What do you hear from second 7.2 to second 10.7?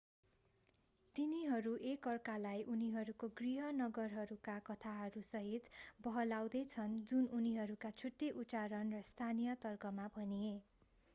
उनीहरूका छुट्टै उच्चारण र स्थानीय तर्कमा भनिए